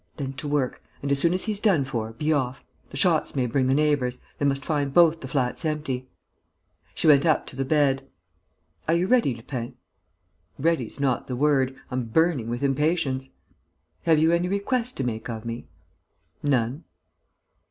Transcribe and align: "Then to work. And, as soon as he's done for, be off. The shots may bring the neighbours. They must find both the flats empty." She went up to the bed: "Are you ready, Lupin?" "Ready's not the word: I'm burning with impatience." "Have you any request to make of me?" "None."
"Then 0.17 0.33
to 0.33 0.47
work. 0.47 0.81
And, 1.03 1.11
as 1.11 1.19
soon 1.19 1.31
as 1.31 1.43
he's 1.43 1.59
done 1.59 1.85
for, 1.85 2.11
be 2.13 2.33
off. 2.33 2.63
The 2.89 2.97
shots 2.97 3.35
may 3.35 3.45
bring 3.45 3.67
the 3.67 3.75
neighbours. 3.75 4.17
They 4.39 4.45
must 4.47 4.65
find 4.65 4.91
both 4.91 5.21
the 5.21 5.27
flats 5.27 5.63
empty." 5.63 6.07
She 6.95 7.05
went 7.05 7.23
up 7.23 7.45
to 7.45 7.55
the 7.55 7.65
bed: 7.65 8.09
"Are 8.87 8.95
you 8.95 9.05
ready, 9.05 9.35
Lupin?" 9.35 9.75
"Ready's 10.57 10.99
not 10.99 11.27
the 11.27 11.35
word: 11.35 11.75
I'm 11.91 12.05
burning 12.05 12.49
with 12.49 12.63
impatience." 12.63 13.29
"Have 14.05 14.17
you 14.17 14.31
any 14.31 14.47
request 14.47 14.97
to 14.97 15.03
make 15.03 15.29
of 15.29 15.45
me?" 15.45 15.67
"None." 16.41 16.83